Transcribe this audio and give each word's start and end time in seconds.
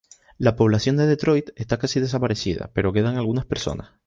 La 0.39 0.55
población 0.55 0.97
de 0.97 1.05
Detroit 1.05 1.51
está 1.55 1.77
casi 1.77 1.99
desaparecida, 1.99 2.71
pero 2.73 2.91
quedan 2.91 3.17
algunas 3.17 3.45
personas. 3.45 3.91